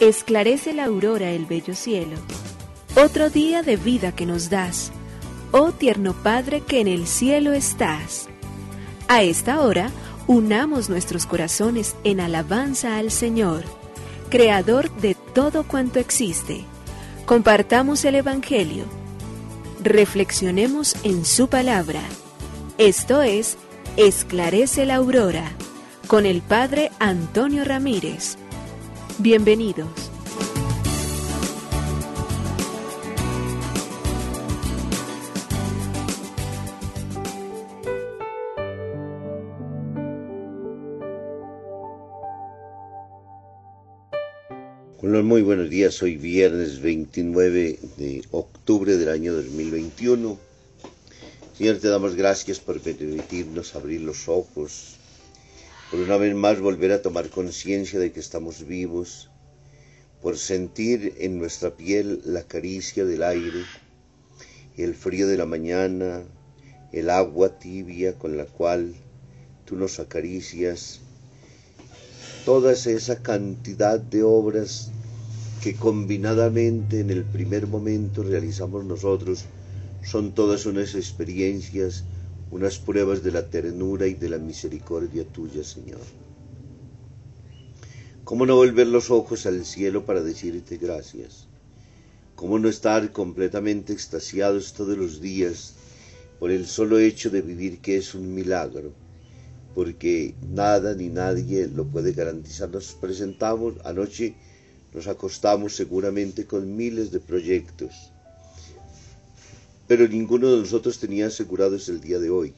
[0.00, 2.16] Esclarece la aurora el bello cielo.
[2.96, 4.92] Otro día de vida que nos das,
[5.52, 8.26] oh tierno Padre que en el cielo estás.
[9.08, 9.90] A esta hora,
[10.26, 13.64] unamos nuestros corazones en alabanza al Señor,
[14.30, 16.64] Creador de todo cuanto existe.
[17.26, 18.84] Compartamos el Evangelio.
[19.82, 22.00] Reflexionemos en su palabra.
[22.78, 23.58] Esto es,
[23.98, 25.52] Esclarece la Aurora,
[26.06, 28.38] con el Padre Antonio Ramírez.
[29.22, 29.86] Bienvenidos.
[44.98, 50.38] Con muy buenos días, hoy viernes 29 de octubre del año 2021.
[51.58, 54.99] Señor, te damos gracias por permitirnos abrir los ojos
[55.90, 59.28] por una vez más volver a tomar conciencia de que estamos vivos,
[60.22, 63.64] por sentir en nuestra piel la caricia del aire,
[64.76, 66.22] el frío de la mañana,
[66.92, 68.94] el agua tibia con la cual
[69.64, 71.00] tú nos acaricias,
[72.44, 74.92] toda esa cantidad de obras
[75.60, 79.44] que combinadamente en el primer momento realizamos nosotros,
[80.04, 82.04] son todas unas experiencias
[82.50, 86.00] unas pruebas de la ternura y de la misericordia tuya, Señor.
[88.24, 91.46] ¿Cómo no volver los ojos al cielo para decirte gracias?
[92.34, 95.74] ¿Cómo no estar completamente extasiados todos los días
[96.38, 98.92] por el solo hecho de vivir que es un milagro?
[99.74, 102.70] Porque nada ni nadie lo puede garantizar.
[102.70, 104.34] Nos presentamos, anoche
[104.92, 108.12] nos acostamos seguramente con miles de proyectos
[109.90, 112.54] pero ninguno de nosotros tenía asegurado es el día de hoy.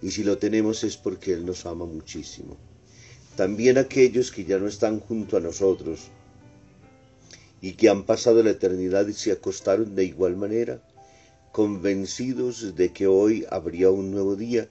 [0.00, 2.56] Y si lo tenemos es porque Él nos ama muchísimo.
[3.36, 6.08] También aquellos que ya no están junto a nosotros
[7.60, 10.82] y que han pasado la eternidad y se acostaron de igual manera,
[11.52, 14.66] convencidos de que hoy habría un nuevo día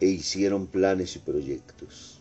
[0.00, 2.20] e hicieron planes y proyectos.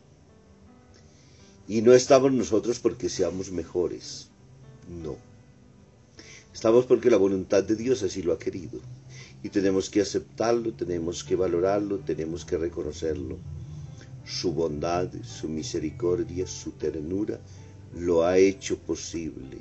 [1.67, 4.29] Y no estamos nosotros porque seamos mejores,
[4.87, 5.24] no
[6.55, 8.79] Estamos porque la voluntad de Dios así lo ha querido.
[9.43, 13.37] Y tenemos que aceptarlo, tenemos que valorarlo, tenemos que reconocerlo.
[14.25, 17.41] Su bondad, su misericordia, su ternura
[17.93, 19.57] lo ha hecho posible.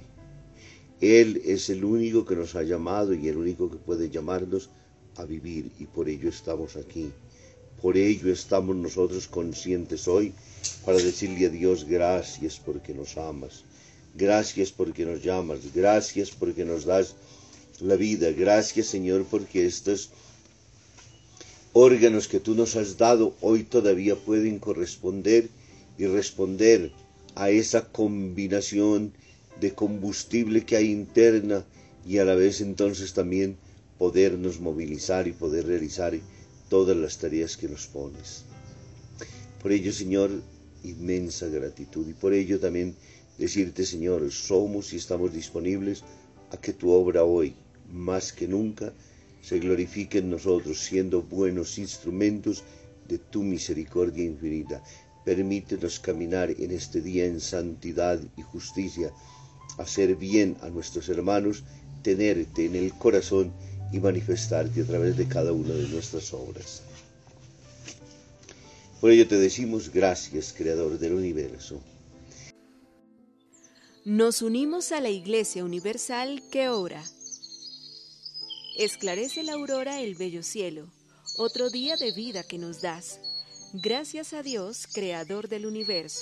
[1.01, 4.71] Él es el único que nos ha llamado y el único que puede llamarnos
[5.17, 7.11] a vivir y por ello estamos aquí.
[7.83, 10.33] Por ello estamos nosotros conscientes hoy
[10.85, 13.65] para decirle a Dios gracias porque nos amas.
[14.17, 17.17] Gracias porque nos llamas, gracias porque nos das
[17.81, 20.11] la vida, gracias Señor porque estos
[21.73, 25.49] órganos que tú nos has dado hoy todavía pueden corresponder
[25.99, 26.93] y responder
[27.35, 29.13] a esa combinación
[29.61, 31.65] de combustible que hay interna
[32.07, 33.57] y a la vez entonces también
[33.99, 36.15] podernos movilizar y poder realizar
[36.69, 38.45] todas las tareas que nos pones.
[39.61, 40.31] Por ello, Señor,
[40.85, 42.95] inmensa gratitud y por ello también
[43.39, 46.05] decirte, Señor, somos y estamos disponibles
[46.51, 47.55] a que tu obra hoy,
[47.93, 48.93] más que nunca,
[49.43, 52.63] se glorifique en nosotros, siendo buenos instrumentos
[53.09, 54.83] de tu misericordia infinita.
[55.25, 59.13] Permítenos caminar en este día en santidad y justicia,
[59.79, 61.65] hacer bien a nuestros hermanos,
[62.03, 63.53] tenerte en el corazón
[63.93, 66.83] y manifestarte a través de cada una de nuestras obras.
[69.01, 71.81] Por ello te decimos gracias, Creador del universo.
[74.05, 77.03] Nos unimos a la Iglesia Universal que ora.
[78.77, 80.87] Esclarece la aurora el bello cielo,
[81.39, 83.19] otro día de vida que nos das.
[83.73, 86.21] Gracias a Dios, Creador del universo,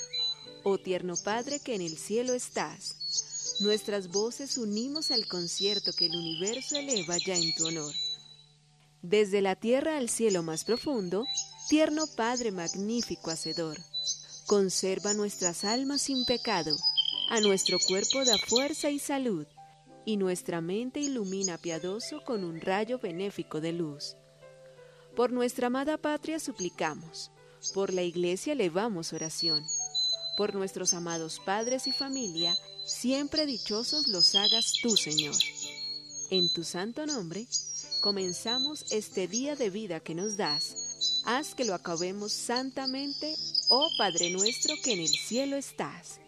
[0.62, 3.56] oh tierno Padre que en el cielo estás.
[3.58, 7.92] Nuestras voces unimos al concierto que el universo eleva ya en tu honor.
[9.02, 11.26] Desde la tierra al cielo más profundo,
[11.68, 13.80] tierno Padre magnífico Hacedor,
[14.46, 16.76] conserva nuestras almas sin pecado
[17.30, 19.46] a nuestro cuerpo da fuerza y salud,
[20.04, 24.16] y nuestra mente ilumina piadoso con un rayo benéfico de luz.
[25.16, 27.30] Por nuestra amada patria suplicamos,
[27.74, 29.64] por la iglesia elevamos oración,
[30.36, 35.36] por nuestros amados padres y familia, siempre dichosos los hagas tú, Señor.
[36.30, 37.46] En tu santo nombre,
[38.00, 41.22] comenzamos este día de vida que nos das.
[41.24, 43.34] Haz que lo acabemos santamente,
[43.68, 46.18] oh Padre nuestro que en el cielo estás.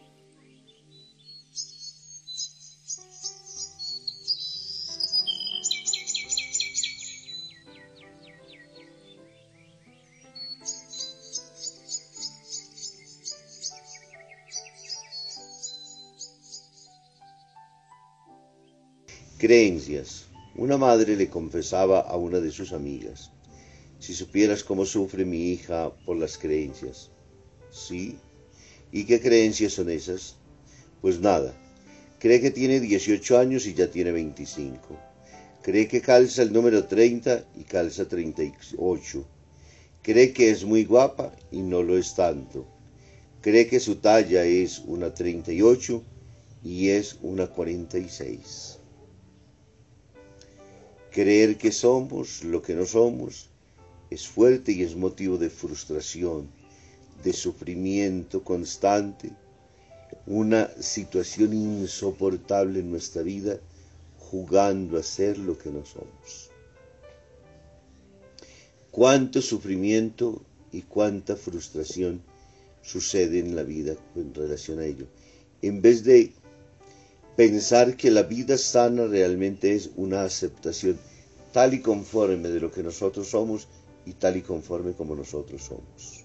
[19.44, 20.24] Creencias.
[20.56, 23.30] Una madre le confesaba a una de sus amigas,
[23.98, 27.10] si supieras cómo sufre mi hija por las creencias.
[27.70, 28.16] ¿Sí?
[28.90, 30.36] ¿Y qué creencias son esas?
[31.02, 31.52] Pues nada,
[32.18, 34.80] cree que tiene 18 años y ya tiene 25.
[35.60, 39.26] Cree que calza el número 30 y calza 38.
[40.00, 42.66] Cree que es muy guapa y no lo es tanto.
[43.42, 46.02] Cree que su talla es una 38
[46.62, 48.78] y es una 46.
[51.14, 53.48] Creer que somos lo que no somos
[54.10, 56.48] es fuerte y es motivo de frustración,
[57.22, 59.30] de sufrimiento constante,
[60.26, 63.60] una situación insoportable en nuestra vida
[64.18, 66.50] jugando a ser lo que no somos.
[68.90, 72.22] Cuánto sufrimiento y cuánta frustración
[72.82, 75.06] sucede en la vida en relación a ello.
[75.62, 76.32] En vez de
[77.36, 80.98] pensar que la vida sana realmente es una aceptación
[81.52, 83.68] tal y conforme de lo que nosotros somos
[84.06, 86.24] y tal y conforme como nosotros somos.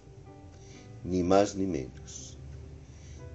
[1.03, 2.37] Ni más ni menos.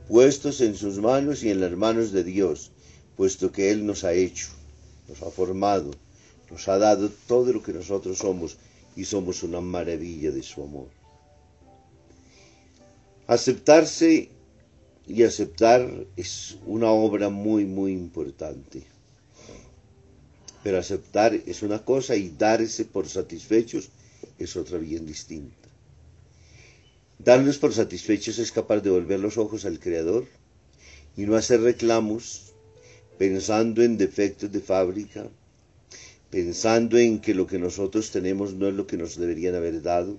[0.08, 2.72] Puestos en sus manos y en las manos de Dios,
[3.16, 4.48] puesto que Él nos ha hecho,
[5.08, 5.92] nos ha formado,
[6.50, 8.58] nos ha dado todo lo que nosotros somos
[8.96, 10.88] y somos una maravilla de su amor.
[13.26, 14.33] Aceptarse
[15.06, 18.82] y aceptar es una obra muy, muy importante.
[20.62, 23.90] Pero aceptar es una cosa y darse por satisfechos
[24.38, 25.68] es otra bien distinta.
[27.18, 30.26] Darnos por satisfechos es capaz de volver los ojos al Creador
[31.16, 32.52] y no hacer reclamos
[33.18, 35.28] pensando en defectos de fábrica,
[36.30, 40.18] pensando en que lo que nosotros tenemos no es lo que nos deberían haber dado,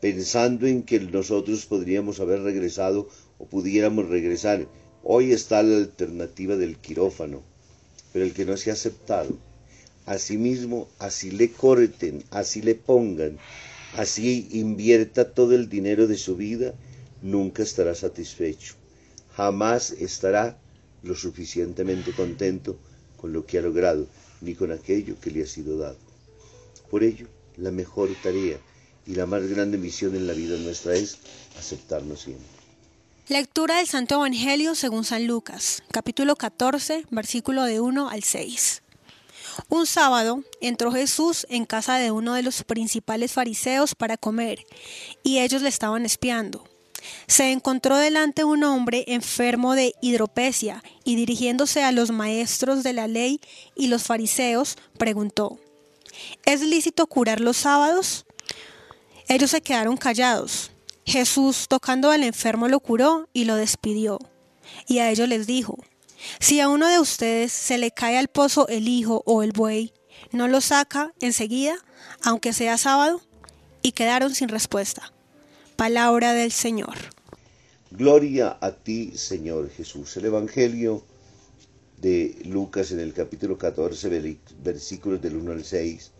[0.00, 3.08] pensando en que nosotros podríamos haber regresado
[3.38, 4.66] o pudiéramos regresar.
[5.02, 7.42] Hoy está la alternativa del quirófano,
[8.12, 9.36] pero el que no se ha aceptado,
[10.06, 13.38] asimismo, así le corten, así le pongan,
[13.96, 16.74] así invierta todo el dinero de su vida,
[17.22, 18.74] nunca estará satisfecho,
[19.34, 20.58] jamás estará
[21.02, 22.78] lo suficientemente contento
[23.16, 24.06] con lo que ha logrado,
[24.40, 25.98] ni con aquello que le ha sido dado.
[26.90, 27.26] Por ello,
[27.56, 28.58] la mejor tarea
[29.06, 31.18] y la más grande misión en la vida nuestra es
[31.58, 32.63] aceptarnos siempre.
[33.28, 38.82] Lectura del Santo Evangelio según San Lucas, capítulo 14, versículo de 1 al 6.
[39.70, 44.66] Un sábado entró Jesús en casa de uno de los principales fariseos para comer,
[45.22, 46.68] y ellos le estaban espiando.
[47.26, 53.06] Se encontró delante un hombre enfermo de hidropesia, y dirigiéndose a los maestros de la
[53.06, 53.40] ley
[53.74, 55.58] y los fariseos, preguntó,
[56.44, 58.26] ¿Es lícito curar los sábados?
[59.28, 60.73] Ellos se quedaron callados.
[61.04, 64.18] Jesús, tocando al enfermo, lo curó y lo despidió.
[64.88, 65.78] Y a ellos les dijo,
[66.40, 69.92] si a uno de ustedes se le cae al pozo el hijo o el buey,
[70.32, 71.76] ¿no lo saca enseguida,
[72.22, 73.20] aunque sea sábado?
[73.82, 75.12] Y quedaron sin respuesta.
[75.76, 76.94] Palabra del Señor.
[77.90, 80.16] Gloria a ti, Señor Jesús.
[80.16, 81.04] El Evangelio
[81.98, 86.10] de Lucas en el capítulo 14, versículos del 1 al 6.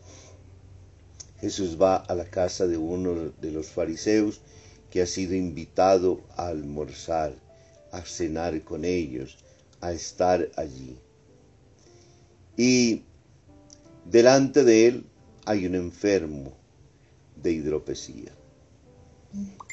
[1.41, 4.41] Jesús va a la casa de uno de los fariseos
[4.95, 7.35] que ha sido invitado a almorzar,
[7.91, 9.39] a cenar con ellos,
[9.81, 10.97] a estar allí.
[12.57, 13.03] Y
[14.05, 15.05] delante de él
[15.47, 16.53] hay un enfermo
[17.43, 18.31] de hidropesía.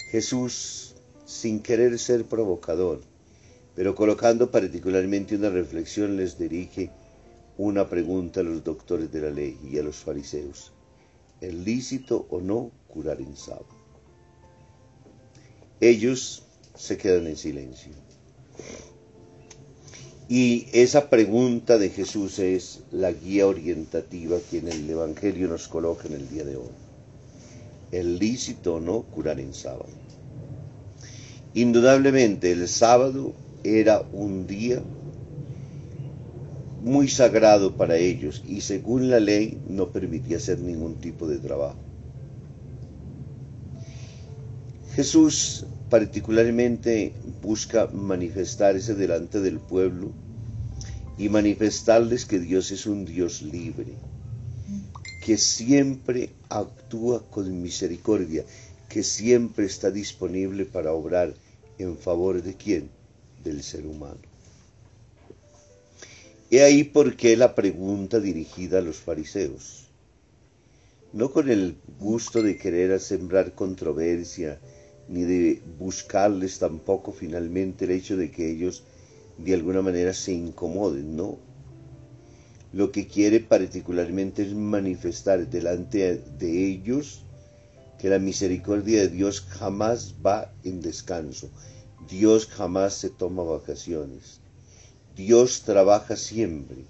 [0.09, 0.95] Jesús,
[1.27, 3.01] sin querer ser provocador,
[3.75, 6.89] pero colocando particularmente una reflexión, les dirige
[7.59, 10.71] una pregunta a los doctores de la ley y a los fariseos.
[11.41, 13.80] ¿Es lícito o no curar en sábado?
[15.81, 16.43] Ellos
[16.75, 17.91] se quedan en silencio.
[20.29, 26.07] Y esa pregunta de Jesús es la guía orientativa que en el Evangelio nos coloca
[26.07, 26.69] en el día de hoy.
[27.91, 29.89] ¿Es lícito o no curar en sábado?
[31.53, 33.33] Indudablemente el sábado
[33.63, 34.81] era un día
[36.81, 41.90] muy sagrado para ellos y según la ley no permitía hacer ningún tipo de trabajo.
[44.95, 50.11] Jesús particularmente busca manifestarse delante del pueblo
[51.17, 53.93] y manifestarles que Dios es un Dios libre,
[55.23, 58.43] que siempre actúa con misericordia,
[58.89, 61.33] que siempre está disponible para obrar
[61.77, 62.89] en favor de quién?
[63.45, 64.19] Del ser humano.
[66.49, 69.87] He ahí por qué la pregunta dirigida a los fariseos.
[71.13, 74.59] No con el gusto de querer sembrar controversia,
[75.07, 78.83] ni de buscarles tampoco finalmente el hecho de que ellos
[79.37, 81.37] de alguna manera se incomoden, no.
[82.73, 87.23] lo que quiere particularmente es manifestar delante de ellos
[87.99, 91.49] que la misericordia de Dios jamás va en descanso.
[92.09, 94.39] Dios jamás se toma vacaciones.
[95.15, 96.85] Dios trabaja siempre.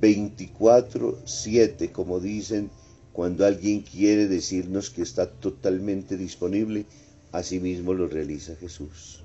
[0.00, 2.70] 24-7, como dicen
[3.12, 6.86] cuando alguien quiere decirnos que está totalmente disponible,
[7.32, 9.24] asimismo lo realiza Jesús.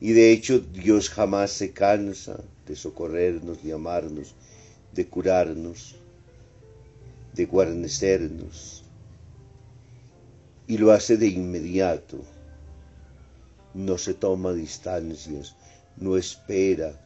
[0.00, 4.34] Y de hecho Dios jamás se cansa de socorrernos, de amarnos,
[4.92, 5.96] de curarnos,
[7.34, 8.84] de guarnecernos.
[10.66, 12.18] Y lo hace de inmediato.
[13.72, 15.56] No se toma distancias,
[15.96, 17.00] no espera,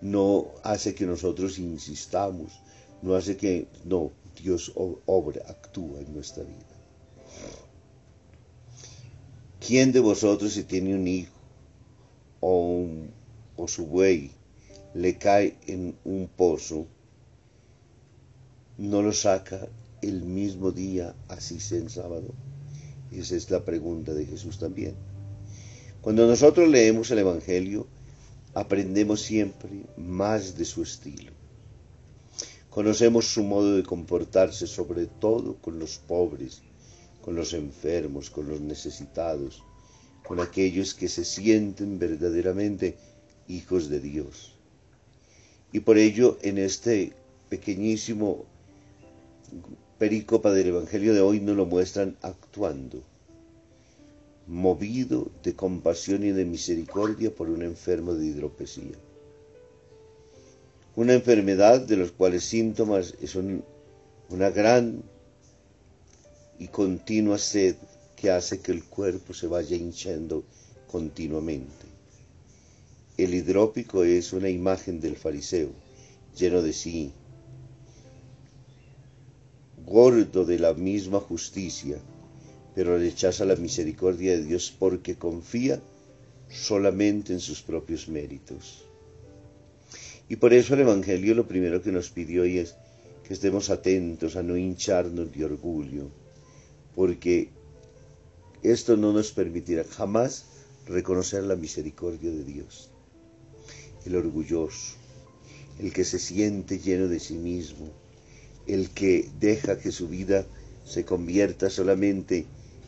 [0.00, 2.60] no hace que nosotros insistamos,
[3.02, 6.73] no hace que, no, Dios obra, actúa en nuestra vida.
[9.66, 11.32] ¿Quién de vosotros si tiene un hijo
[12.40, 12.86] o,
[13.56, 14.30] o su buey
[14.92, 16.86] le cae en un pozo,
[18.76, 19.66] no lo saca
[20.02, 22.34] el mismo día, así sea en sábado?
[23.10, 24.96] Esa es la pregunta de Jesús también.
[26.02, 27.86] Cuando nosotros leemos el Evangelio,
[28.52, 31.32] aprendemos siempre más de su estilo.
[32.68, 36.60] Conocemos su modo de comportarse, sobre todo con los pobres,
[37.24, 39.62] con los enfermos, con los necesitados,
[40.26, 42.96] con aquellos que se sienten verdaderamente
[43.48, 44.52] hijos de Dios.
[45.72, 47.14] Y por ello en este
[47.48, 48.44] pequeñísimo
[49.98, 53.02] perícopa del Evangelio de hoy nos lo muestran actuando
[54.46, 58.98] movido de compasión y de misericordia por un enfermo de hidropesía.
[60.94, 65.02] Una enfermedad de los cuales síntomas es una gran
[66.58, 67.76] y continua sed
[68.16, 70.44] que hace que el cuerpo se vaya hinchando
[70.86, 71.86] continuamente.
[73.16, 75.70] El hidrópico es una imagen del fariseo,
[76.36, 77.12] lleno de sí,
[79.84, 81.98] gordo de la misma justicia,
[82.74, 85.80] pero rechaza la misericordia de Dios porque confía
[86.48, 88.84] solamente en sus propios méritos.
[90.28, 92.74] Y por eso el Evangelio lo primero que nos pidió hoy es
[93.26, 96.10] que estemos atentos a no hincharnos de orgullo,
[96.94, 97.48] porque
[98.62, 100.46] esto no nos permitirá jamás
[100.86, 102.90] reconocer la misericordia de Dios.
[104.04, 104.96] El orgulloso,
[105.78, 107.90] el que se siente lleno de sí mismo,
[108.66, 110.46] el que deja que su vida
[110.84, 112.46] se convierta solamente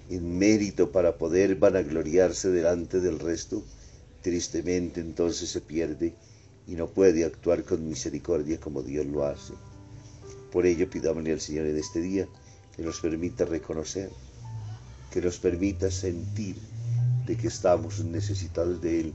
[0.08, 3.64] en mérito para poder vanagloriarse delante del resto,
[4.22, 6.14] tristemente entonces se pierde
[6.66, 9.54] y no puede actuar con misericordia como Dios lo hace.
[10.52, 12.28] Por ello pidámosle al Señor en este día
[12.76, 14.11] que nos permita reconocer,
[15.11, 16.56] que nos permita sentir
[17.26, 19.12] de que estamos necesitados de Él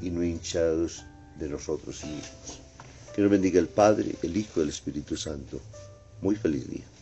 [0.00, 1.04] y no hinchados
[1.38, 2.60] de nosotros mismos.
[3.14, 5.60] Que nos bendiga el Padre, el Hijo y el Espíritu Santo.
[6.20, 6.93] Muy feliz día.